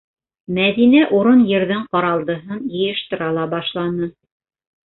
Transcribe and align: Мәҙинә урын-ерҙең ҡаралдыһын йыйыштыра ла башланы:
Мәҙинә 0.57 1.01
урын-ерҙең 1.17 1.83
ҡаралдыһын 1.97 2.65
йыйыштыра 2.73 3.29
ла 3.39 3.47
башланы: 3.55 4.11